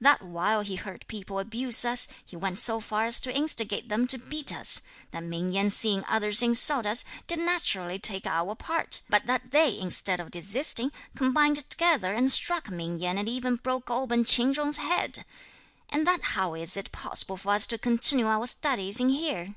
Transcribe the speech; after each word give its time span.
That 0.00 0.20
while 0.20 0.62
he 0.62 0.74
heard 0.74 1.06
people 1.06 1.38
abuse 1.38 1.84
us, 1.84 2.08
he 2.24 2.34
went 2.34 2.58
so 2.58 2.80
far 2.80 3.04
as 3.06 3.20
to 3.20 3.32
instigate 3.32 3.88
them 3.88 4.08
to 4.08 4.18
beat 4.18 4.52
us; 4.52 4.80
that 5.12 5.22
Ming 5.22 5.52
Yen 5.52 5.70
seeing 5.70 6.04
others 6.08 6.42
insult 6.42 6.86
us, 6.86 7.04
did 7.28 7.38
naturally 7.38 7.96
take 7.96 8.26
our 8.26 8.56
part; 8.56 9.02
but 9.08 9.26
that 9.26 9.52
they, 9.52 9.78
instead 9.78 10.18
(of 10.18 10.32
desisting,) 10.32 10.90
combined 11.14 11.70
together 11.70 12.12
and 12.14 12.32
struck 12.32 12.68
Ming 12.68 12.98
Yen 12.98 13.16
and 13.16 13.28
even 13.28 13.54
broke 13.54 13.88
open 13.88 14.24
Ch'in 14.24 14.52
Chung's 14.52 14.78
head. 14.78 15.24
And 15.88 16.04
that 16.04 16.20
how 16.34 16.54
is 16.54 16.76
it 16.76 16.90
possible 16.90 17.36
for 17.36 17.50
us 17.50 17.64
to 17.68 17.78
continue 17.78 18.26
our 18.26 18.48
studies 18.48 18.98
in 18.98 19.10
here?" 19.10 19.54